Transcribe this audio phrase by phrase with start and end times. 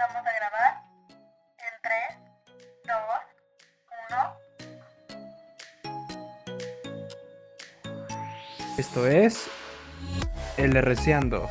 [0.00, 0.82] Empezamos a grabar
[1.58, 1.94] en 3,
[2.86, 2.94] 2,
[8.48, 8.78] 1.
[8.78, 9.50] Esto es
[10.56, 11.50] El Reciando.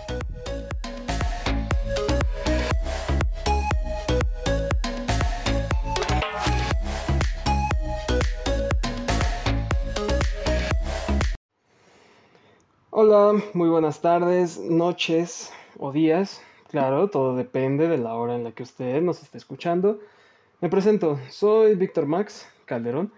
[12.89, 16.41] Hola, muy buenas tardes, noches o días.
[16.69, 19.99] Claro, todo depende de la hora en la que usted nos esté escuchando.
[20.61, 23.11] Me presento, soy Víctor Max Calderón,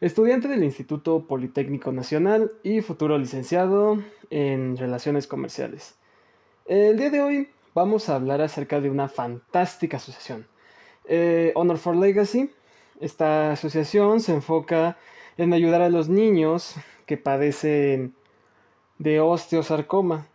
[0.00, 5.94] estudiante del Instituto Politécnico Nacional y futuro licenciado en Relaciones Comerciales.
[6.64, 10.48] El día de hoy vamos a hablar acerca de una fantástica asociación,
[11.04, 12.50] eh, Honor for Legacy.
[12.98, 14.96] Esta asociación se enfoca
[15.36, 16.74] en ayudar a los niños
[17.06, 18.16] que padecen
[18.98, 20.26] de osteosarcoma,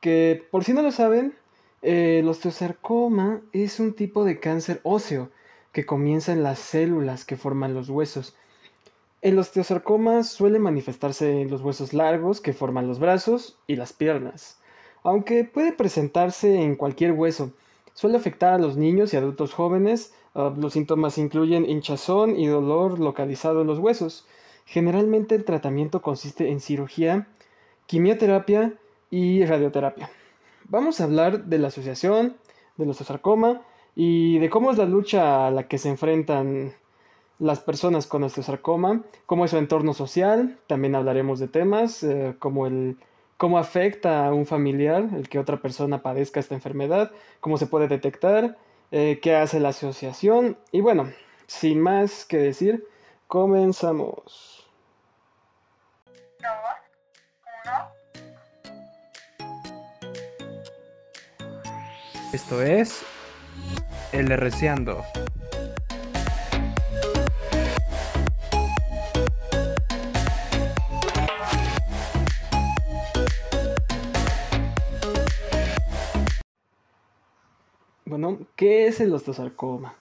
[0.00, 1.41] que por si no lo saben,
[1.82, 5.30] el osteosarcoma es un tipo de cáncer óseo
[5.72, 8.36] que comienza en las células que forman los huesos.
[9.20, 14.60] El osteosarcoma suele manifestarse en los huesos largos que forman los brazos y las piernas,
[15.02, 17.52] aunque puede presentarse en cualquier hueso.
[17.94, 20.14] Suele afectar a los niños y adultos jóvenes.
[20.34, 24.24] Uh, los síntomas incluyen hinchazón y dolor localizado en los huesos.
[24.66, 27.26] Generalmente el tratamiento consiste en cirugía,
[27.86, 28.74] quimioterapia
[29.10, 30.10] y radioterapia.
[30.72, 32.38] Vamos a hablar de la asociación,
[32.78, 33.60] del osteosarcoma
[33.94, 36.72] y de cómo es la lucha a la que se enfrentan
[37.38, 42.66] las personas con osteosarcoma, cómo es su entorno social, también hablaremos de temas eh, como
[42.66, 42.96] el
[43.36, 47.86] cómo afecta a un familiar el que otra persona padezca esta enfermedad, cómo se puede
[47.86, 48.56] detectar,
[48.92, 51.12] eh, qué hace la asociación y bueno,
[51.46, 52.88] sin más que decir,
[53.26, 54.66] comenzamos.
[62.32, 63.04] Esto es
[64.10, 65.02] El Reciando.
[78.06, 79.96] Bueno, ¿qué es el osteosarcoma?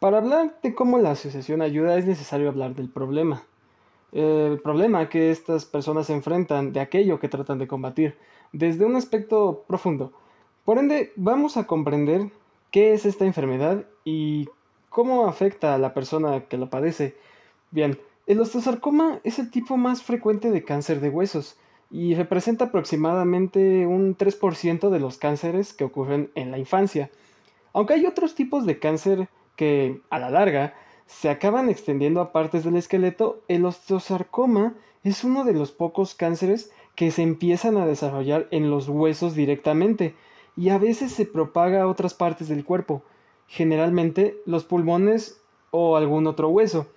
[0.00, 3.42] Para hablar de cómo la asociación ayuda es necesario hablar del problema.
[4.12, 8.16] El problema que estas personas enfrentan de aquello que tratan de combatir,
[8.52, 10.14] desde un aspecto profundo.
[10.68, 12.28] Por ende, vamos a comprender
[12.70, 14.50] qué es esta enfermedad y
[14.90, 17.16] cómo afecta a la persona que lo padece.
[17.70, 21.56] Bien, el osteosarcoma es el tipo más frecuente de cáncer de huesos
[21.90, 27.10] y representa aproximadamente un 3% de los cánceres que ocurren en la infancia.
[27.72, 30.74] Aunque hay otros tipos de cáncer que, a la larga,
[31.06, 36.70] se acaban extendiendo a partes del esqueleto, el osteosarcoma es uno de los pocos cánceres
[36.94, 40.14] que se empiezan a desarrollar en los huesos directamente
[40.58, 43.04] y a veces se propaga a otras partes del cuerpo,
[43.46, 46.88] generalmente los pulmones o algún otro hueso.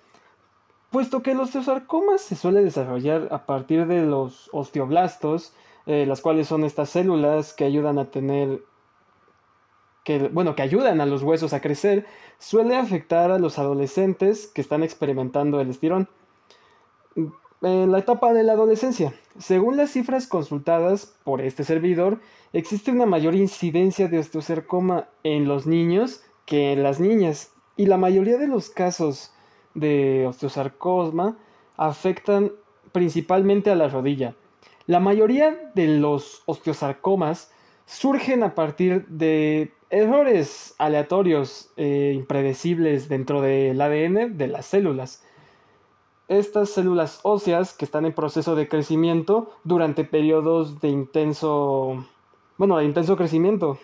[0.90, 5.54] Puesto que el osteosarcoma se suele desarrollar a partir de los osteoblastos,
[5.86, 8.64] eh, las cuales son estas células que ayudan a tener
[10.02, 12.04] que, bueno, que ayudan a los huesos a crecer,
[12.40, 16.08] suele afectar a los adolescentes que están experimentando el estirón.
[17.64, 22.18] En la etapa de la adolescencia, según las cifras consultadas por este servidor,
[22.52, 27.98] existe una mayor incidencia de osteosarcoma en los niños que en las niñas, y la
[27.98, 29.32] mayoría de los casos
[29.74, 31.38] de osteosarcoma
[31.76, 32.50] afectan
[32.90, 34.34] principalmente a la rodilla.
[34.86, 37.52] La mayoría de los osteosarcomas
[37.86, 45.22] surgen a partir de errores aleatorios e impredecibles dentro del ADN de las células.
[46.32, 52.06] Estas células óseas que están en proceso de crecimiento durante periodos de intenso,
[52.56, 53.76] bueno, de intenso crecimiento.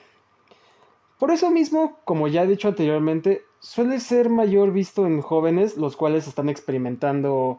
[1.18, 5.94] Por eso mismo, como ya he dicho anteriormente, suele ser mayor visto en jóvenes los
[5.94, 7.58] cuales están experimentando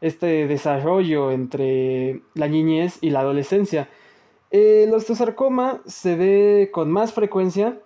[0.00, 3.88] este desarrollo entre la niñez y la adolescencia.
[4.52, 7.80] El osteosarcoma se ve con más frecuencia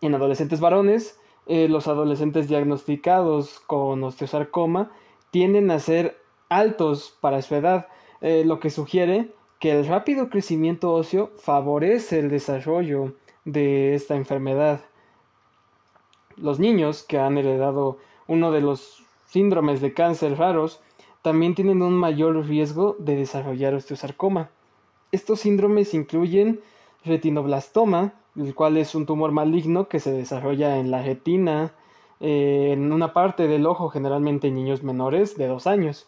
[0.00, 4.90] en adolescentes varones, eh, los adolescentes diagnosticados con osteosarcoma
[5.30, 7.88] tienden a ser altos para su edad,
[8.20, 14.80] eh, lo que sugiere que el rápido crecimiento óseo favorece el desarrollo de esta enfermedad.
[16.36, 20.80] Los niños que han heredado uno de los síndromes de cáncer raros
[21.22, 24.50] también tienen un mayor riesgo de desarrollar osteosarcoma.
[25.12, 26.60] Estos síndromes incluyen
[27.04, 31.74] retinoblastoma, el cual es un tumor maligno que se desarrolla en la retina,
[32.20, 36.06] eh, en una parte del ojo, generalmente en niños menores de dos años,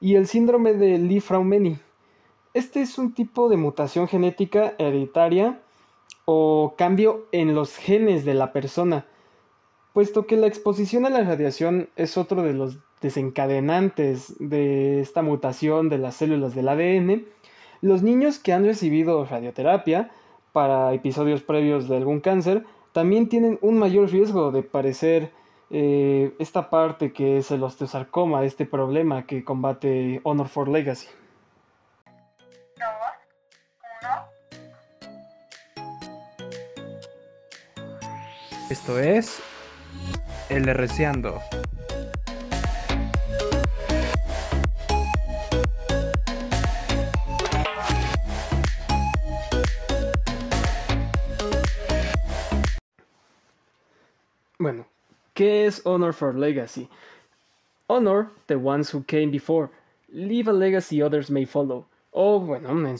[0.00, 1.78] y el síndrome de Lee-Fraumeni.
[2.52, 5.60] Este es un tipo de mutación genética hereditaria
[6.24, 9.06] o cambio en los genes de la persona,
[9.92, 15.88] puesto que la exposición a la radiación es otro de los desencadenantes de esta mutación
[15.88, 17.24] de las células del ADN,
[17.80, 20.10] los niños que han recibido radioterapia
[20.52, 25.32] para episodios previos de algún cáncer también tienen un mayor riesgo de padecer
[25.70, 31.08] eh, esta parte que es el osteosarcoma, este problema que combate Honor for Legacy.
[38.70, 39.40] Esto es
[40.48, 41.40] El Reciando.
[54.58, 54.86] Bueno,
[55.34, 56.88] ¿qué es Honor for Legacy?
[57.88, 59.68] Honor the ones who came before,
[60.08, 61.86] leave a legacy others may follow.
[62.12, 62.96] O bueno, en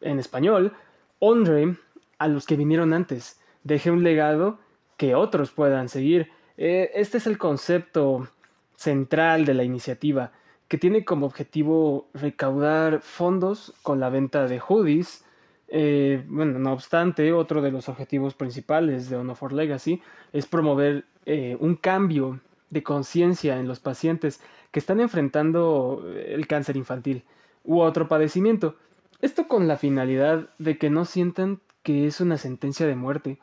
[0.00, 0.72] en español,
[1.18, 1.76] honre
[2.18, 4.58] a los que vinieron antes, deje un legado
[4.96, 6.30] que otros puedan seguir.
[6.56, 8.28] Eh, este es el concepto
[8.76, 10.32] central de la iniciativa,
[10.68, 15.24] que tiene como objetivo recaudar fondos con la venta de hoodies.
[15.68, 20.02] Eh, bueno, no obstante, otro de los objetivos principales de Honor for Legacy
[20.32, 22.40] es promover eh, un cambio
[22.70, 24.40] de conciencia en los pacientes
[24.70, 27.24] que están enfrentando el cáncer infantil
[27.62, 28.76] u otro padecimiento.
[29.20, 33.38] Esto con la finalidad de que no sientan que es una sentencia de muerte,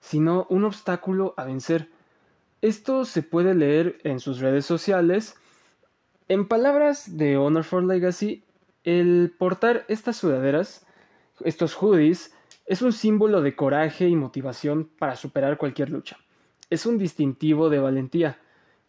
[0.00, 1.88] sino un obstáculo a vencer.
[2.60, 5.36] Esto se puede leer en sus redes sociales.
[6.28, 8.44] En palabras de Honor for Legacy,
[8.84, 10.86] el portar estas sudaderas,
[11.44, 12.34] estos hoodies,
[12.66, 16.18] es un símbolo de coraje y motivación para superar cualquier lucha.
[16.70, 18.38] Es un distintivo de valentía,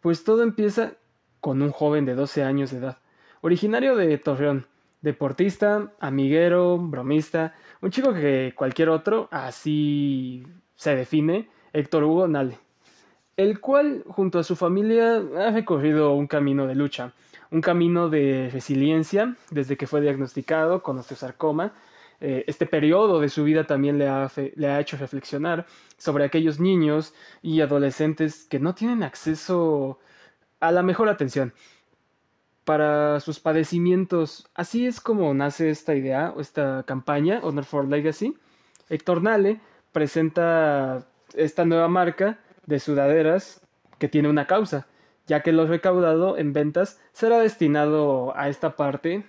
[0.00, 0.94] pues todo empieza
[1.40, 2.98] con un joven de 12 años de edad,
[3.40, 4.66] originario de Torreón,
[5.02, 10.44] deportista, amiguero, bromista, un chico que cualquier otro, así
[10.74, 12.58] se define Héctor Hugo Nale,
[13.36, 17.12] el cual junto a su familia ha recorrido un camino de lucha,
[17.50, 21.72] un camino de resiliencia desde que fue diagnosticado con osteosarcoma.
[22.20, 25.66] Eh, este periodo de su vida también le ha, le ha hecho reflexionar
[25.98, 29.98] sobre aquellos niños y adolescentes que no tienen acceso
[30.60, 31.52] a la mejor atención
[32.64, 34.48] para sus padecimientos.
[34.54, 38.36] Así es como nace esta idea o esta campaña, Honor for Legacy.
[38.88, 39.60] Héctor Nale
[39.92, 43.60] presenta esta nueva marca de sudaderas
[43.98, 44.88] que tiene una causa,
[45.26, 49.24] ya que lo recaudado en ventas será destinado a esta parte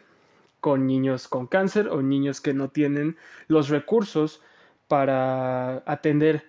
[0.59, 3.17] con niños con cáncer o niños que no tienen
[3.47, 4.41] los recursos
[4.87, 6.45] para atender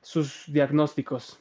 [0.00, 1.38] sus diagnósticos.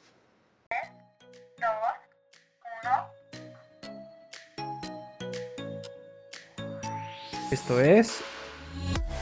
[7.52, 8.24] Esto es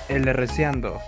[0.07, 0.99] El Reciando.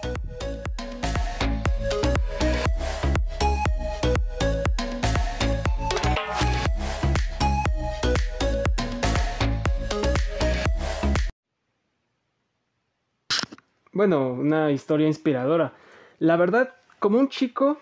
[14.01, 15.73] Bueno, una historia inspiradora.
[16.17, 17.77] La verdad, como un chico,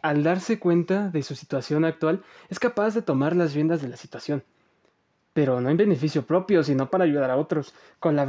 [0.00, 3.98] al darse cuenta de su situación actual, es capaz de tomar las riendas de la
[3.98, 4.42] situación.
[5.34, 8.26] Pero no en beneficio propio, sino para ayudar a otros, con la,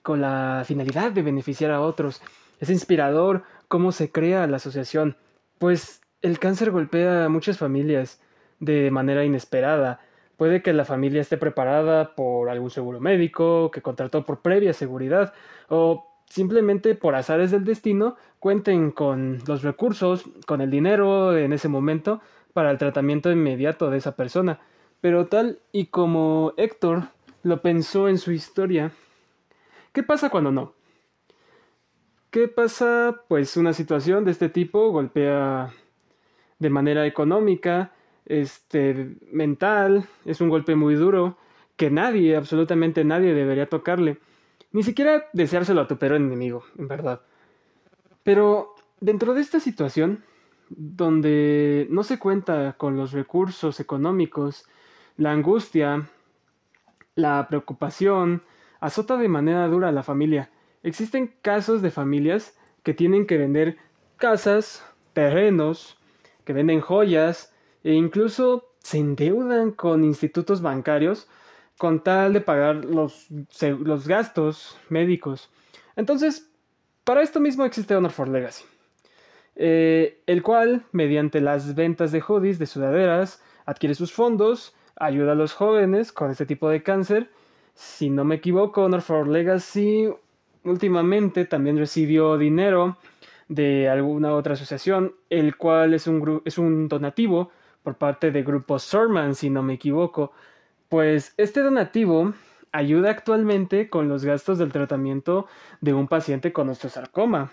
[0.00, 2.22] con la finalidad de beneficiar a otros.
[2.58, 5.18] Es inspirador cómo se crea la asociación,
[5.58, 8.22] pues el cáncer golpea a muchas familias
[8.58, 10.00] de manera inesperada.
[10.38, 15.34] Puede que la familia esté preparada por algún seguro médico, que contrató por previa seguridad,
[15.68, 21.68] o simplemente por azares del destino cuenten con los recursos, con el dinero en ese
[21.68, 22.20] momento
[22.52, 24.60] para el tratamiento inmediato de esa persona.
[25.00, 27.08] Pero tal y como Héctor
[27.42, 28.92] lo pensó en su historia,
[29.92, 30.72] ¿qué pasa cuando no?
[32.30, 33.22] ¿Qué pasa?
[33.28, 35.72] Pues una situación de este tipo golpea
[36.58, 37.92] de manera económica,
[38.26, 41.36] este, mental, es un golpe muy duro
[41.76, 44.18] que nadie, absolutamente nadie debería tocarle.
[44.74, 47.20] Ni siquiera deseárselo a tu peor enemigo, en verdad.
[48.24, 50.24] Pero dentro de esta situación,
[50.68, 54.66] donde no se cuenta con los recursos económicos,
[55.16, 56.10] la angustia,
[57.14, 58.42] la preocupación,
[58.80, 60.50] azota de manera dura a la familia.
[60.82, 63.78] Existen casos de familias que tienen que vender
[64.16, 65.98] casas, terrenos,
[66.44, 67.54] que venden joyas
[67.84, 71.28] e incluso se endeudan con institutos bancarios
[71.78, 73.28] con tal de pagar los,
[73.60, 75.50] los gastos médicos.
[75.96, 76.50] Entonces,
[77.04, 78.64] para esto mismo existe Honor for Legacy,
[79.56, 85.36] eh, el cual, mediante las ventas de hoodies, de sudaderas, adquiere sus fondos, ayuda a
[85.36, 87.30] los jóvenes con este tipo de cáncer.
[87.74, 90.08] Si no me equivoco, Honor for Legacy
[90.64, 92.96] últimamente también recibió dinero
[93.48, 97.50] de alguna otra asociación, el cual es un, es un donativo
[97.82, 100.32] por parte de Grupo Sorman, si no me equivoco.
[100.94, 102.34] Pues este donativo
[102.70, 105.48] ayuda actualmente con los gastos del tratamiento
[105.80, 107.50] de un paciente con osteosarcoma.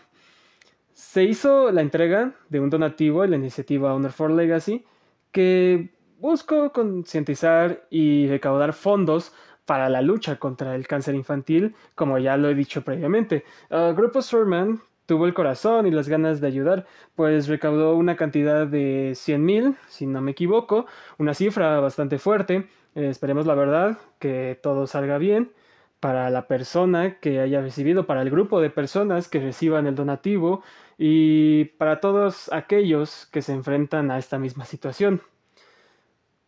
[0.94, 4.86] Se hizo la entrega de un donativo en la iniciativa Honor for Legacy
[5.32, 9.34] que buscó concientizar y recaudar fondos
[9.66, 13.44] para la lucha contra el cáncer infantil, como ya lo he dicho previamente.
[13.72, 18.68] Uh, Grupo Surman tuvo el corazón y las ganas de ayudar, pues recaudó una cantidad
[18.68, 20.86] de 100 mil, si no me equivoco,
[21.18, 22.70] una cifra bastante fuerte.
[22.96, 25.52] Eh, esperemos la verdad que todo salga bien
[26.00, 30.64] para la persona que haya recibido, para el grupo de personas que reciban el donativo
[30.98, 35.22] y para todos aquellos que se enfrentan a esta misma situación.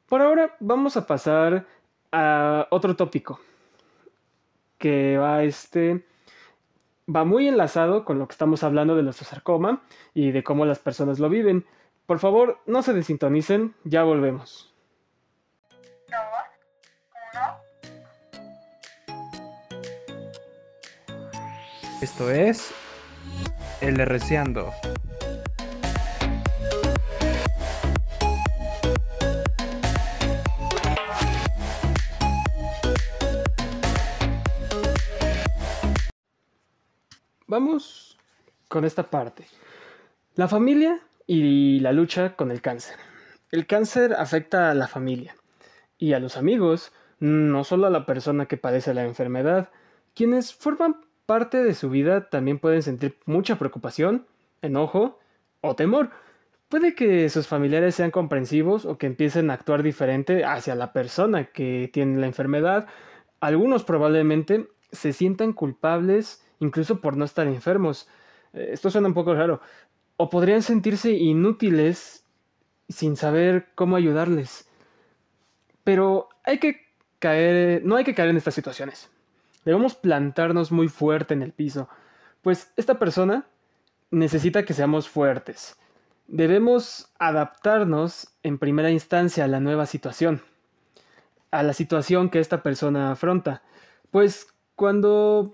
[0.08, 1.66] Por ahora vamos a pasar
[2.12, 3.40] a otro tópico
[4.78, 6.04] que va este
[7.14, 9.84] va muy enlazado con lo que estamos hablando del osteosarcoma
[10.14, 11.66] y de cómo las personas lo viven.
[12.06, 14.73] Por favor, no se desintonicen, ya volvemos.
[22.04, 22.74] Esto es
[23.80, 24.74] El Reciando.
[37.48, 38.18] Vamos
[38.68, 39.48] con esta parte.
[40.36, 42.98] La familia y la lucha con el cáncer.
[43.50, 45.38] El cáncer afecta a la familia
[45.98, 46.92] y a los amigos,
[47.22, 49.70] no solo a la persona que padece la enfermedad.
[50.14, 54.28] Quienes forman parte de su vida también pueden sentir mucha preocupación,
[54.62, 55.20] enojo
[55.62, 56.12] o temor.
[56.70, 61.46] Puede que sus familiares sean comprensivos o que empiecen a actuar diferente hacia la persona
[61.46, 62.88] que tiene la enfermedad.
[63.40, 68.08] Algunos probablemente se sientan culpables incluso por no estar enfermos.
[68.54, 69.62] Eh, esto suena un poco raro.
[70.18, 72.26] O podrían sentirse inútiles
[72.90, 74.70] sin saber cómo ayudarles.
[75.84, 76.82] Pero hay que
[77.20, 79.13] caer, no hay que caer en estas situaciones.
[79.66, 81.90] Debemos plantarnos muy fuerte en el piso,
[82.42, 83.48] pues esta persona
[84.12, 85.78] necesita que seamos fuertes.
[86.28, 90.42] Debemos adaptarnos en primera instancia a la nueva situación,
[91.52, 93.62] a la situación que esta persona afronta.
[94.12, 95.52] Pues cuando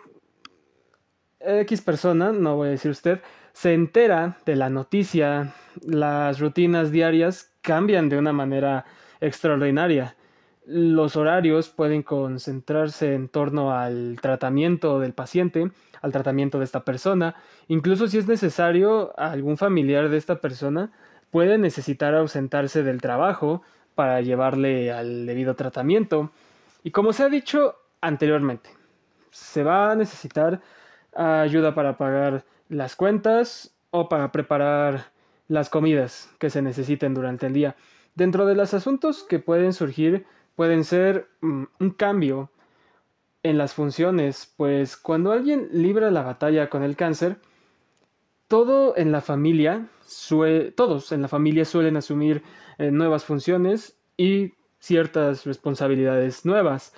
[1.39, 3.22] X persona, no voy a decir usted,
[3.54, 8.86] se entera de la noticia, las rutinas diarias cambian de una manera
[9.22, 10.16] extraordinaria.
[10.72, 17.34] Los horarios pueden concentrarse en torno al tratamiento del paciente, al tratamiento de esta persona.
[17.68, 20.92] Incluso si es necesario, algún familiar de esta persona
[21.32, 23.64] puede necesitar ausentarse del trabajo
[23.96, 26.30] para llevarle al debido tratamiento.
[26.84, 28.70] Y como se ha dicho anteriormente,
[29.32, 30.62] se va a necesitar
[31.16, 35.06] ayuda para pagar las cuentas o para preparar
[35.48, 37.76] las comidas que se necesiten durante el día.
[38.14, 40.28] Dentro de los asuntos que pueden surgir
[40.60, 42.51] pueden ser mm, un cambio
[43.44, 47.38] en las funciones, pues cuando alguien libra la batalla con el cáncer,
[48.50, 49.88] todo en la familia,
[50.75, 52.44] todos en la familia suelen asumir
[52.78, 56.94] eh, nuevas funciones y ciertas responsabilidades nuevas.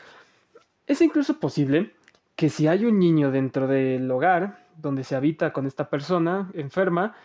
[0.88, 1.94] Es incluso posible
[2.36, 7.16] que si hay un niño dentro del hogar donde se habita con esta persona enferma,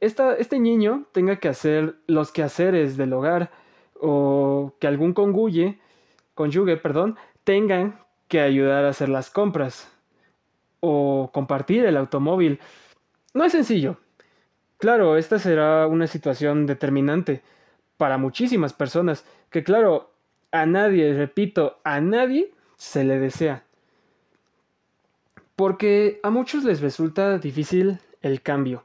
[0.00, 3.50] este niño tenga que hacer los quehaceres del hogar
[4.00, 5.78] o que algún conguye,
[6.34, 9.90] conyugue, perdón, tengan que ayudar a hacer las compras
[10.80, 12.60] o compartir el automóvil.
[13.34, 13.96] No es sencillo.
[14.78, 17.42] Claro, esta será una situación determinante
[17.96, 20.12] para muchísimas personas que claro,
[20.52, 23.64] a nadie, repito, a nadie se le desea
[25.58, 28.84] porque a muchos les resulta difícil el cambio.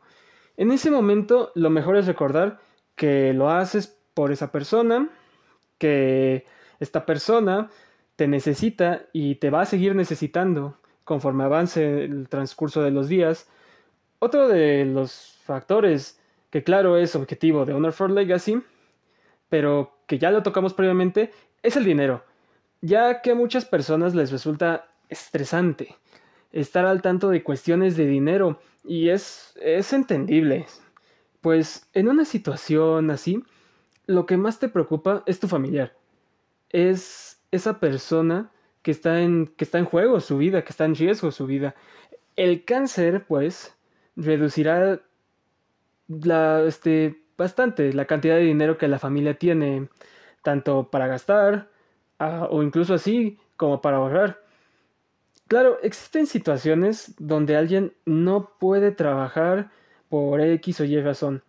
[0.57, 2.57] En ese momento lo mejor es recordar
[2.95, 5.09] que lo haces por esa persona,
[5.77, 6.45] que
[6.79, 7.69] esta persona
[8.15, 13.49] te necesita y te va a seguir necesitando conforme avance el transcurso de los días.
[14.19, 18.61] Otro de los factores que claro es objetivo de Honor for Legacy,
[19.49, 21.31] pero que ya lo tocamos previamente,
[21.63, 22.23] es el dinero,
[22.81, 25.95] ya que a muchas personas les resulta estresante
[26.51, 30.67] estar al tanto de cuestiones de dinero y es, es entendible.
[31.41, 33.43] Pues en una situación así,
[34.05, 35.95] lo que más te preocupa es tu familiar.
[36.69, 40.95] Es esa persona que está en, que está en juego su vida, que está en
[40.95, 41.75] riesgo su vida.
[42.35, 43.75] El cáncer, pues,
[44.15, 44.99] reducirá
[46.67, 49.89] este, bastante la cantidad de dinero que la familia tiene,
[50.41, 51.69] tanto para gastar
[52.19, 54.41] ah, o incluso así como para ahorrar.
[55.47, 59.71] Claro, existen situaciones donde alguien no puede trabajar
[60.09, 61.43] por X o Y razón.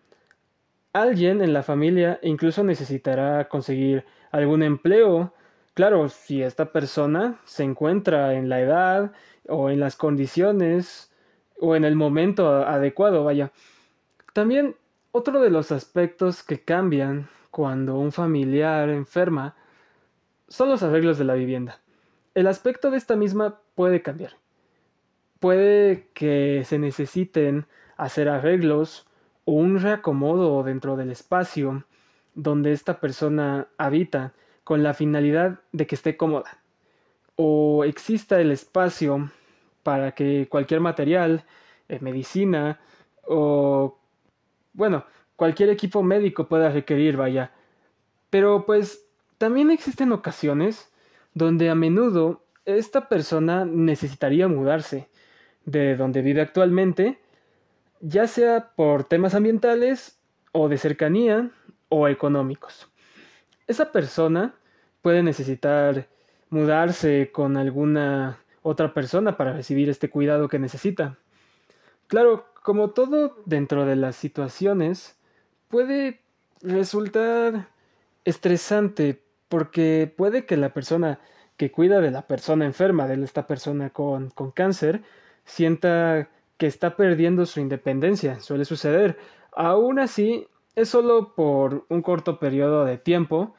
[0.95, 5.35] Alguien en la familia incluso necesitará conseguir algún empleo.
[5.75, 9.13] Claro, si esta persona se encuentra en la edad
[9.49, 11.13] o en las condiciones
[11.59, 13.51] o en el momento adecuado, vaya.
[14.35, 14.77] También
[15.11, 19.57] otro de los aspectos que cambian cuando un familiar enferma
[20.47, 21.81] son los arreglos de la vivienda.
[22.35, 24.37] El aspecto de esta misma puede cambiar.
[25.41, 29.09] Puede que se necesiten hacer arreglos
[29.45, 31.85] o un reacomodo dentro del espacio
[32.35, 34.33] donde esta persona habita
[34.65, 36.59] con la finalidad de que esté cómoda.
[37.37, 39.31] O exista el espacio
[39.83, 41.45] para que cualquier material,
[41.89, 42.81] eh, medicina
[43.27, 43.99] o,
[44.73, 45.05] bueno,
[45.37, 47.53] cualquier equipo médico pueda requerir, vaya.
[48.31, 49.07] Pero pues
[49.39, 50.91] también existen ocasiones
[51.35, 55.09] donde a menudo esta persona necesitaría mudarse
[55.67, 57.19] de donde vive actualmente,
[58.07, 60.19] ya sea por temas ambientales
[60.53, 61.51] o de cercanía
[61.89, 62.89] o económicos.
[63.67, 64.55] Esa persona
[65.01, 66.07] puede necesitar
[66.51, 71.17] mudarse con alguna otra persona para recibir este cuidado que necesita.
[72.07, 75.19] Claro, como todo dentro de las situaciones,
[75.69, 76.21] puede
[76.61, 77.69] resultar
[78.27, 81.21] estresante porque puede que la persona
[81.57, 85.03] que cuida de la persona enferma, de esta persona con, con cáncer,
[85.45, 88.41] sienta que está perdiendo su independencia.
[88.41, 89.19] Suele suceder.
[89.53, 93.55] Aún así, es solo por un corto periodo de tiempo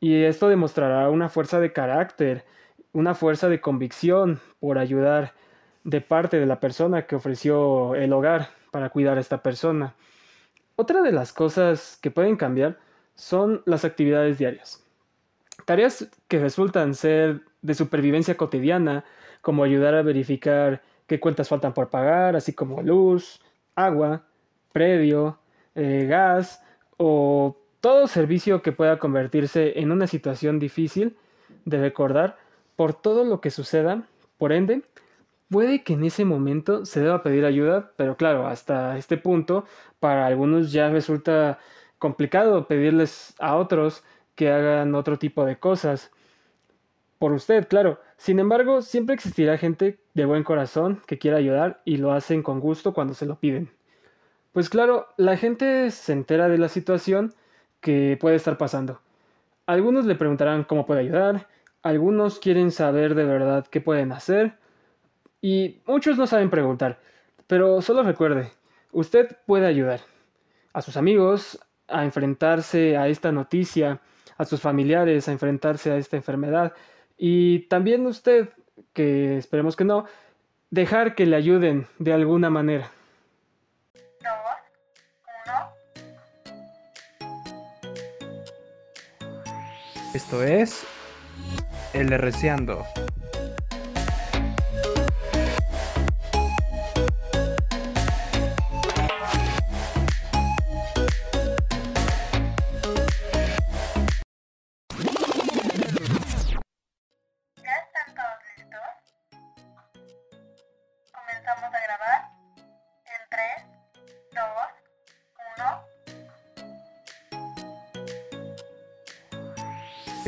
[0.00, 2.44] y esto demostrará una fuerza de carácter,
[2.92, 5.34] una fuerza de convicción por ayudar
[5.84, 9.94] de parte de la persona que ofreció el hogar para cuidar a esta persona.
[10.76, 12.78] Otra de las cosas que pueden cambiar
[13.14, 14.84] son las actividades diarias.
[15.64, 19.04] Tareas que resultan ser de supervivencia cotidiana,
[19.40, 23.40] como ayudar a verificar qué cuentas faltan por pagar, así como luz,
[23.74, 24.22] agua,
[24.72, 25.38] predio,
[25.74, 26.62] eh, gas
[26.96, 31.16] o todo servicio que pueda convertirse en una situación difícil
[31.64, 32.36] de recordar
[32.76, 34.04] por todo lo que suceda.
[34.36, 34.82] Por ende,
[35.50, 39.64] puede que en ese momento se deba pedir ayuda, pero claro, hasta este punto
[40.00, 41.58] para algunos ya resulta
[41.98, 44.04] complicado pedirles a otros
[44.34, 46.12] que hagan otro tipo de cosas
[47.18, 48.00] por usted, claro.
[48.16, 52.60] Sin embargo, siempre existirá gente de buen corazón que quiera ayudar y lo hacen con
[52.60, 53.70] gusto cuando se lo piden.
[54.52, 57.34] Pues claro, la gente se entera de la situación
[57.80, 59.00] que puede estar pasando.
[59.66, 61.48] Algunos le preguntarán cómo puede ayudar,
[61.82, 64.56] algunos quieren saber de verdad qué pueden hacer
[65.40, 66.98] y muchos no saben preguntar.
[67.46, 68.50] Pero solo recuerde,
[68.92, 70.00] usted puede ayudar
[70.72, 74.00] a sus amigos a enfrentarse a esta noticia,
[74.36, 76.72] a sus familiares a enfrentarse a esta enfermedad
[77.18, 78.48] y también usted,
[78.94, 80.06] que esperemos que no,
[80.70, 82.90] dejar que le ayuden de alguna manera.
[90.14, 90.84] Esto es
[91.92, 92.84] El Reciando.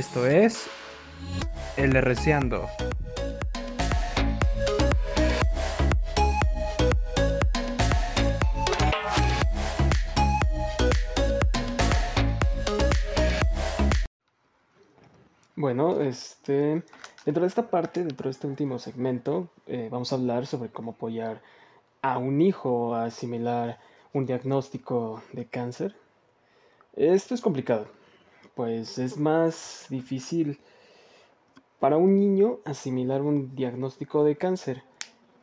[0.01, 0.67] Esto es
[1.77, 2.67] El Reciando.
[15.55, 16.83] Bueno, este,
[17.27, 20.93] dentro de esta parte, dentro de este último segmento, eh, vamos a hablar sobre cómo
[20.93, 21.43] apoyar
[22.01, 23.79] a un hijo a asimilar
[24.15, 25.95] un diagnóstico de cáncer.
[26.97, 27.87] Esto es complicado,
[28.55, 30.59] pues es más difícil
[31.79, 34.83] para un niño asimilar un diagnóstico de cáncer,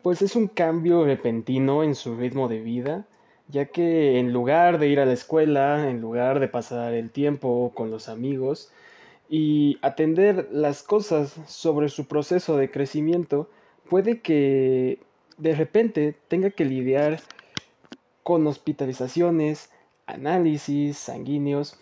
[0.04, 3.08] pues es un cambio repentino en su ritmo de vida,
[3.48, 7.72] ya que en lugar de ir a la escuela, en lugar de pasar el tiempo
[7.74, 8.72] con los amigos
[9.30, 13.50] y atender las cosas sobre su proceso de crecimiento,
[13.90, 15.00] puede que
[15.38, 17.20] de repente tenga que lidiar
[18.24, 19.72] con hospitalizaciones,
[20.06, 21.80] análisis sanguíneos,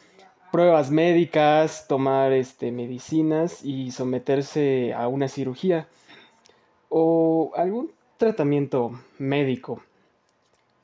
[0.55, 5.89] pruebas médicas, tomar este, medicinas y someterse a una cirugía
[6.87, 9.83] o algún tratamiento médico.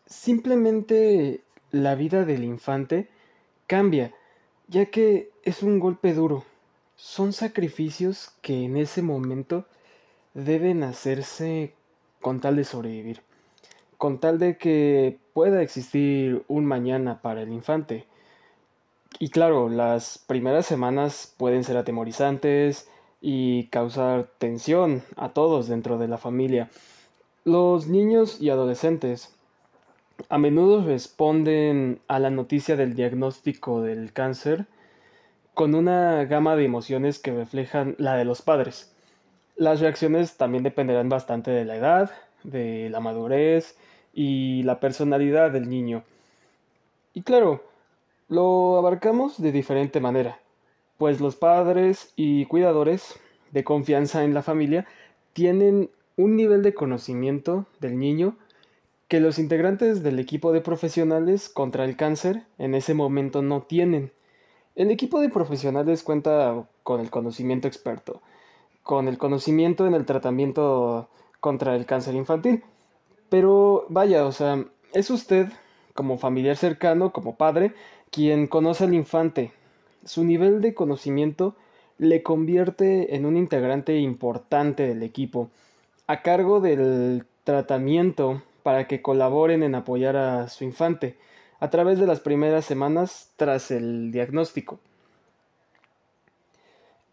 [0.05, 1.39] Simplemente
[1.71, 3.07] la vida del infante
[3.65, 4.13] cambia,
[4.67, 6.43] ya que es un golpe duro.
[6.97, 9.67] Son sacrificios que en ese momento
[10.33, 11.73] deben hacerse
[12.19, 13.21] con tal de sobrevivir.
[13.97, 18.10] con tal de que pueda existir un mañana para el infante.
[19.19, 22.89] Y claro, las primeras semanas pueden ser atemorizantes
[23.21, 26.69] y causar tensión a todos dentro de la familia.
[27.43, 29.33] Los niños y adolescentes
[30.29, 34.65] a menudo responden a la noticia del diagnóstico del cáncer
[35.53, 38.93] con una gama de emociones que reflejan la de los padres.
[39.55, 42.11] Las reacciones también dependerán bastante de la edad,
[42.43, 43.75] de la madurez
[44.13, 46.03] y la personalidad del niño.
[47.13, 47.63] Y claro,
[48.31, 50.39] lo abarcamos de diferente manera,
[50.97, 53.19] pues los padres y cuidadores
[53.51, 54.87] de confianza en la familia
[55.33, 58.37] tienen un nivel de conocimiento del niño
[59.09, 64.13] que los integrantes del equipo de profesionales contra el cáncer en ese momento no tienen.
[64.75, 68.21] El equipo de profesionales cuenta con el conocimiento experto,
[68.81, 71.09] con el conocimiento en el tratamiento
[71.41, 72.63] contra el cáncer infantil.
[73.27, 74.63] Pero vaya, o sea,
[74.93, 75.49] es usted,
[75.93, 77.73] como familiar cercano, como padre,
[78.11, 79.53] quien conoce al infante.
[80.05, 81.55] Su nivel de conocimiento
[81.97, 85.49] le convierte en un integrante importante del equipo,
[86.07, 91.17] a cargo del tratamiento para que colaboren en apoyar a su infante
[91.59, 94.79] a través de las primeras semanas tras el diagnóstico.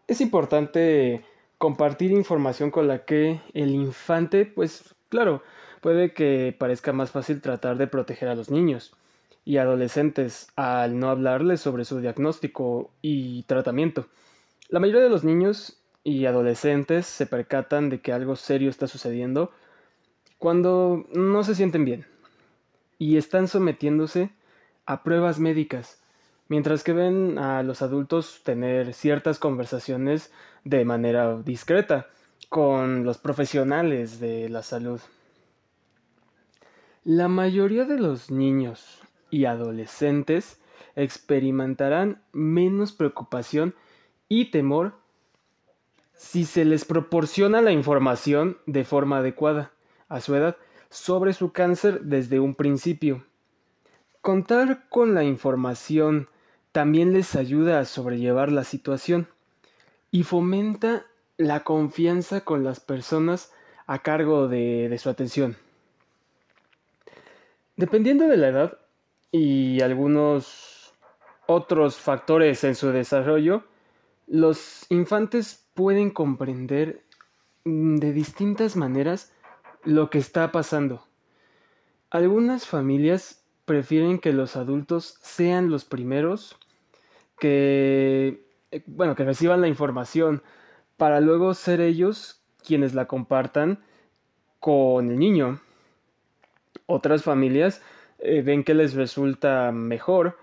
[0.07, 1.23] Es importante
[1.57, 5.43] compartir información con la que el infante, pues claro,
[5.81, 8.95] puede que parezca más fácil tratar de proteger a los niños
[9.49, 14.05] y adolescentes al no hablarles sobre su diagnóstico y tratamiento.
[14.67, 19.49] La mayoría de los niños y adolescentes se percatan de que algo serio está sucediendo
[20.37, 22.05] cuando no se sienten bien
[22.99, 24.29] y están sometiéndose
[24.85, 25.99] a pruebas médicas,
[26.47, 30.31] mientras que ven a los adultos tener ciertas conversaciones
[30.63, 32.05] de manera discreta
[32.49, 35.01] con los profesionales de la salud.
[37.03, 38.98] La mayoría de los niños
[39.31, 40.59] y adolescentes
[40.95, 43.75] experimentarán menos preocupación
[44.27, 44.93] y temor
[46.13, 49.71] si se les proporciona la información de forma adecuada
[50.09, 50.57] a su edad
[50.89, 53.23] sobre su cáncer desde un principio.
[54.21, 56.27] Contar con la información
[56.71, 59.27] también les ayuda a sobrellevar la situación
[60.11, 61.05] y fomenta
[61.37, 63.53] la confianza con las personas
[63.87, 65.55] a cargo de, de su atención.
[67.77, 68.77] Dependiendo de la edad
[69.31, 70.93] y algunos
[71.47, 73.63] otros factores en su desarrollo,
[74.27, 77.03] los infantes pueden comprender
[77.65, 79.33] de distintas maneras
[79.83, 81.03] lo que está pasando.
[82.09, 86.57] Algunas familias prefieren que los adultos sean los primeros
[87.39, 90.43] que, eh, bueno, que reciban la información
[90.97, 93.79] para luego ser ellos quienes la compartan
[94.59, 95.61] con el niño.
[96.85, 97.81] Otras familias
[98.19, 100.37] eh, ven que les resulta mejor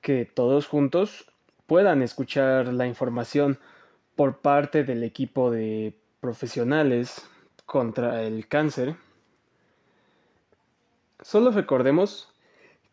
[0.00, 1.30] que todos juntos
[1.66, 3.58] puedan escuchar la información
[4.16, 7.28] por parte del equipo de profesionales
[7.66, 8.96] contra el cáncer,
[11.20, 12.32] solo recordemos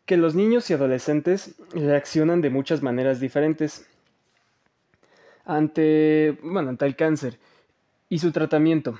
[0.04, 3.88] que los niños y adolescentes reaccionan de muchas maneras diferentes
[5.44, 7.38] ante, bueno, ante el cáncer
[8.08, 8.98] y su tratamiento.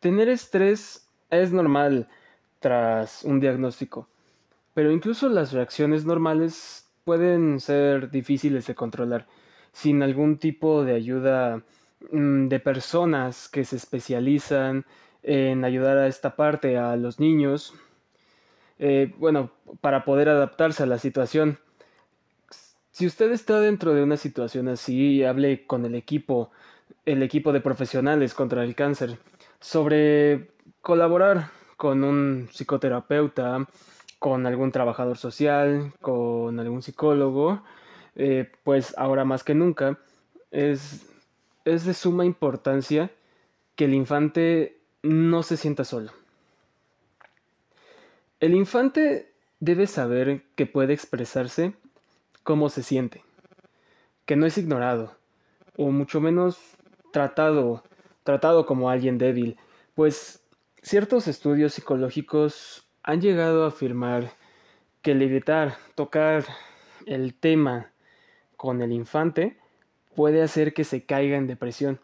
[0.00, 2.08] Tener estrés es normal
[2.60, 4.06] tras un diagnóstico,
[4.74, 9.26] pero incluso las reacciones normales pueden ser difíciles de controlar
[9.72, 11.62] sin algún tipo de ayuda
[12.10, 14.84] Mm, de personas que se especializan
[15.22, 17.74] en ayudar a esta parte a los niños,
[18.78, 21.58] eh, bueno, para poder adaptarse a la situación.
[22.90, 26.50] Si usted está dentro de una situación así, hable con el equipo,
[27.06, 29.18] el equipo de profesionales contra el cáncer,
[29.60, 30.50] sobre
[30.82, 33.66] colaborar con un psicoterapeuta,
[34.24, 37.62] con algún trabajador social, con algún psicólogo,
[38.16, 39.98] eh, pues ahora más que nunca
[40.50, 41.06] es
[41.66, 43.10] es de suma importancia
[43.76, 46.10] que el infante no se sienta solo.
[48.40, 51.74] El infante debe saber que puede expresarse
[52.44, 53.22] cómo se siente,
[54.24, 55.18] que no es ignorado,
[55.76, 56.58] o mucho menos
[57.12, 57.84] tratado,
[58.22, 59.58] tratado como alguien débil,
[59.94, 60.42] pues
[60.80, 64.32] ciertos estudios psicológicos han llegado a afirmar
[65.02, 66.44] que el evitar tocar
[67.06, 67.90] el tema
[68.56, 69.58] con el infante
[70.16, 72.00] puede hacer que se caiga en depresión.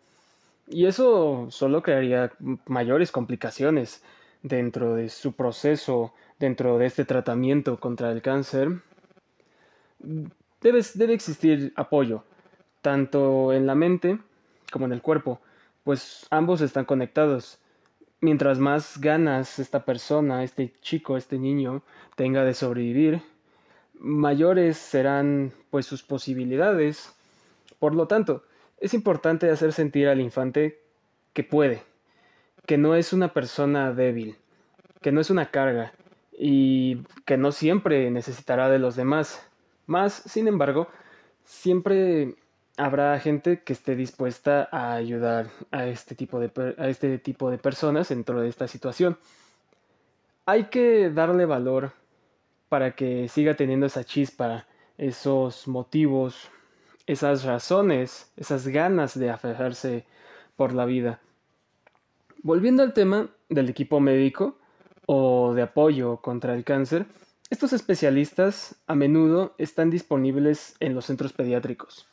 [0.69, 2.33] Y eso solo crearía
[2.67, 4.05] mayores complicaciones
[4.43, 8.83] dentro de su proceso, dentro de este tratamiento contra el cáncer.
[10.61, 12.25] Debe, debe existir apoyo,
[12.83, 14.19] tanto en la mente
[14.71, 15.41] como en el cuerpo,
[15.83, 17.59] pues ambos están conectados.
[18.21, 21.83] Mientras más ganas esta persona, este chico, este niño
[22.17, 23.23] tenga de sobrevivir,
[23.99, 27.15] mayores serán pues sus posibilidades.
[27.79, 28.45] Por lo tanto,
[28.79, 30.81] es importante hacer sentir al infante
[31.33, 31.83] que puede,
[32.67, 34.37] que no es una persona débil,
[35.01, 35.93] que no es una carga
[36.33, 39.47] y que no siempre necesitará de los demás.
[39.87, 40.89] Más, sin embargo,
[41.45, 42.37] siempre
[42.81, 47.59] habrá gente que esté dispuesta a ayudar a este tipo de, a este tipo de
[47.59, 49.19] personas dentro de esta situación.
[50.47, 51.93] Hay que darle valor
[52.71, 54.67] para que siga teniendo esa chispa,
[54.97, 56.49] esos motivos,
[57.07, 60.07] esas razones, esas ganas de aferrarse
[60.57, 61.21] por la vida.
[62.43, 64.57] Volviendo al tema del equipo médico
[65.05, 67.05] o de apoyo contra el cáncer,
[67.51, 72.10] estos especialistas a menudo están disponibles en los centros pediátricos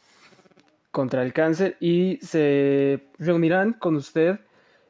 [0.98, 4.40] contra el cáncer y se reunirán con usted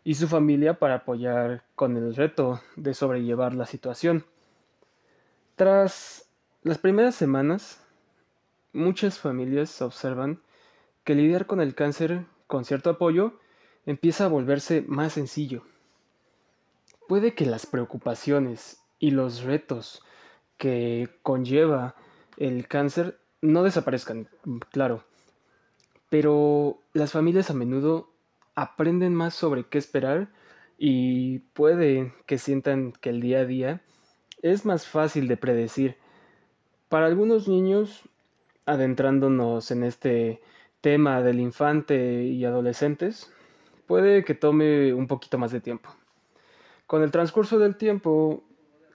[0.06, 4.26] y su familia para apoyar con el reto de sobrellevar la situación.
[5.58, 6.30] Tras
[6.64, 7.86] las primeras semanas,
[8.72, 10.40] muchas familias observan
[11.04, 13.34] que lidiar con el cáncer con cierto apoyo
[13.86, 15.64] empieza a volverse más sencillo.
[17.10, 20.02] Puede que las preocupaciones y los retos
[20.56, 21.96] que conlleva
[22.38, 24.30] el cáncer no desaparezcan,
[24.72, 25.04] claro,
[26.10, 28.10] pero las familias a menudo
[28.56, 30.30] aprenden más sobre qué esperar
[30.78, 33.82] y puede que sientan que el día a día
[34.42, 35.98] es más fácil de predecir.
[36.90, 38.04] Para algunos niños,
[38.66, 40.42] adentrándonos en este
[40.82, 43.32] tema del infante y adolescentes,
[43.88, 45.90] puede que tome un poquito más de tiempo.
[46.86, 48.44] Con el transcurso del tiempo,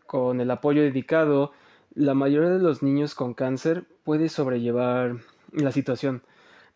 [0.07, 1.53] con el apoyo dedicado,
[1.95, 5.17] la mayoría de los niños con cáncer puede sobrellevar
[5.53, 6.23] la situación,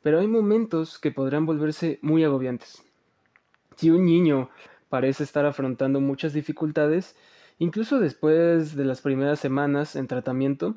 [0.07, 2.81] pero hay momentos que podrán volverse muy agobiantes.
[3.75, 4.51] Si un niño
[4.89, 7.17] parece estar afrontando muchas dificultades,
[7.59, 10.77] incluso después de las primeras semanas en tratamiento,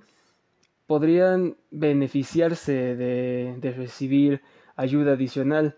[0.87, 4.41] podrían beneficiarse de, de recibir
[4.75, 5.75] ayuda adicional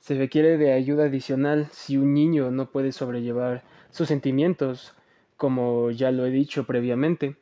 [0.00, 4.94] se requiere de ayuda adicional si un niño no puede sobrellevar sus sentimientos,
[5.36, 7.36] como ya lo he dicho previamente.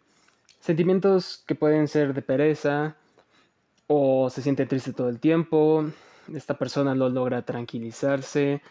[0.61, 2.97] Sentimientos que pueden ser de pereza
[3.89, 5.85] o se siente triste todo el tiempo,
[6.33, 8.63] esta persona no logra tranquilizarse,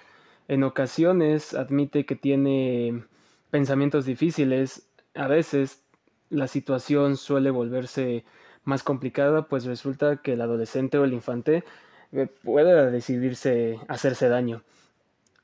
[0.48, 3.04] en ocasiones admite que tiene
[3.50, 5.84] pensamientos difíciles, a veces
[6.30, 8.24] la situación suele volverse
[8.64, 11.64] más complicada, pues resulta que el adolescente o el infante
[12.12, 14.64] eh, pueda decidirse hacerse daño.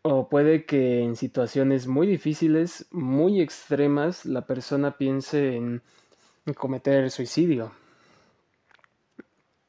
[0.04, 5.82] O puede que en situaciones muy difíciles, muy extremas, la persona piense en
[6.56, 7.72] cometer suicidio.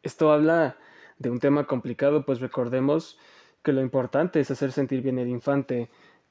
[0.05, 0.77] Esto habla
[1.19, 3.19] de un tema complicado, pues recordemos
[3.63, 5.89] que lo importante es hacer sentir bien al infante,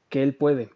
[0.10, 0.70] que él puede,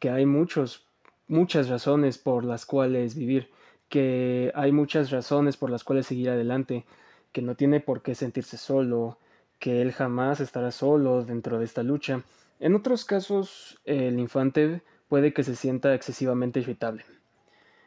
[0.00, 0.88] que hay muchos,
[1.28, 3.48] muchas razones por las cuales vivir,
[3.88, 6.84] que hay muchas razones por las cuales seguir adelante,
[7.30, 9.18] que no tiene por qué sentirse solo,
[9.60, 12.24] que él jamás estará solo dentro de esta lucha.
[12.58, 17.04] En otros casos, el infante puede que se sienta excesivamente irritable.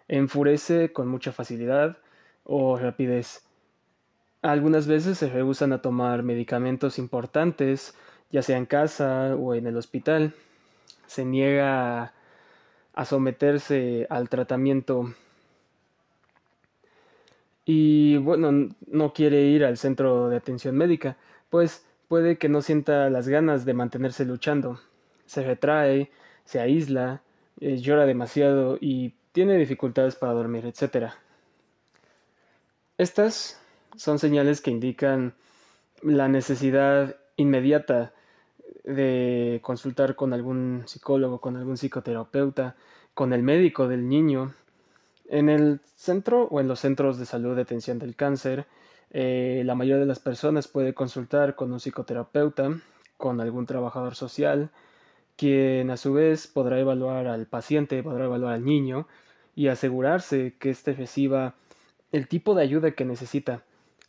[0.08, 1.98] Enfurece con mucha facilidad
[2.46, 3.45] o rapidez.
[4.46, 7.96] Algunas veces se rehusan a tomar medicamentos importantes,
[8.32, 10.36] ya sea en casa o en el hospital.
[11.08, 12.14] Se niega
[12.94, 15.14] a someterse al tratamiento
[17.66, 21.18] y bueno, no quiere ir al centro de atención médica
[21.50, 24.80] pues puede que no sienta las ganas de mantenerse luchando.
[25.26, 26.12] Se retrae,
[26.44, 27.24] se aísla,
[27.60, 31.14] eh, llora demasiado y tiene dificultades para dormir, etc.
[33.00, 33.60] Estas
[33.98, 35.34] son señales que indican
[36.02, 38.14] la necesidad inmediata
[38.84, 42.76] de consultar con algún psicólogo, con algún psicoterapeuta,
[43.14, 44.54] con el médico del niño.
[45.28, 48.68] En el centro o en los centros de salud de atención del cáncer
[49.18, 52.82] eh, la mayoría de las personas puede consultar con un psicoterapeuta,
[53.16, 54.72] con algún trabajador social,
[55.38, 59.08] quien a su vez podrá evaluar al paciente, podrá evaluar al niño
[59.56, 61.56] y asegurarse que éste reciba
[62.12, 63.64] el tipo de ayuda que necesita.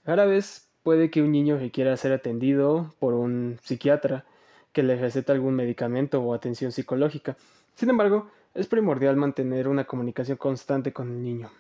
[0.06, 4.24] Rara vez puede que un niño requiera ser atendido por un psiquiatra
[4.72, 7.36] que le receta algún medicamento o atención psicológica.
[7.74, 11.50] Sin embargo, es primordial mantener una comunicación constante con el niño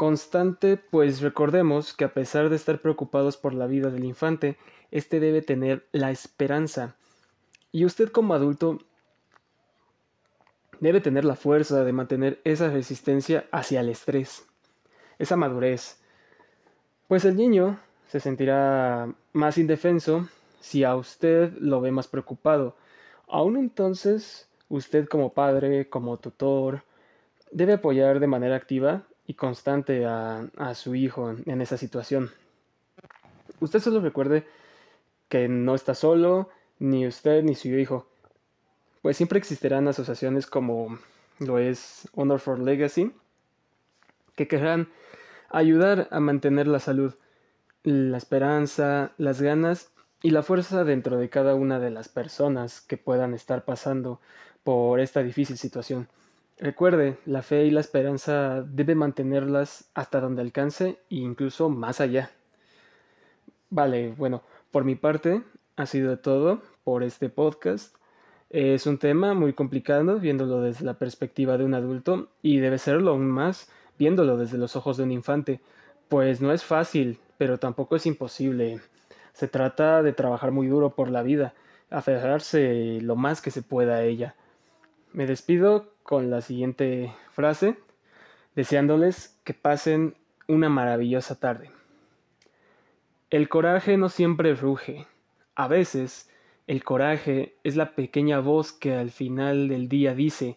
[0.00, 4.56] constante, pues recordemos que a pesar de estar preocupados por la vida del infante,
[4.90, 6.96] éste debe tener la esperanza.
[7.70, 8.78] Y usted como adulto
[10.80, 14.46] debe tener la fuerza de mantener esa resistencia hacia el estrés,
[15.18, 15.99] esa madurez.
[17.10, 20.28] Pues el niño se sentirá más indefenso
[20.60, 22.76] si a usted lo ve más preocupado,
[23.26, 26.84] Aún entonces, usted como padre, como tutor,
[27.50, 32.30] debe apoyar de manera activa y constante a, su hijo en esa situación.
[33.58, 34.46] Usted solo recuerde
[35.28, 38.06] que no está solo, ni usted ni su hijo,
[39.02, 40.96] pues siempre existirán asociaciones como
[41.40, 43.12] lo es Honor for Legacy,
[44.36, 44.88] que querrán
[45.50, 47.14] ayudar a mantener la salud,
[47.82, 52.96] la esperanza, las ganas y la fuerza dentro de cada una de las personas que
[52.96, 54.20] puedan estar pasando
[54.64, 56.08] por esta difícil situación.
[56.58, 62.30] Recuerde, la fe y la esperanza debe mantenerlas hasta donde alcance e incluso más allá.
[63.70, 65.42] Vale, bueno, por mi parte
[65.76, 67.94] ha sido todo por este podcast.
[68.50, 73.12] Es un tema muy complicado viéndolo desde la perspectiva de un adulto y debe serlo
[73.12, 75.60] aún más viéndolo desde los ojos de un infante,
[76.08, 78.80] pues no es fácil, pero tampoco es imposible.
[79.34, 81.52] Se trata de trabajar muy duro por la vida,
[81.90, 84.36] aferrarse lo más que se pueda a ella.
[85.12, 87.76] Me despido con la siguiente frase,
[88.56, 90.16] deseándoles que pasen
[90.48, 91.70] una maravillosa tarde.
[93.28, 95.06] El coraje no siempre ruge.
[95.54, 96.30] A veces,
[96.66, 100.56] el coraje es la pequeña voz que al final del día dice,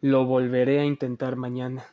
[0.00, 1.84] lo volveré a intentar mañana.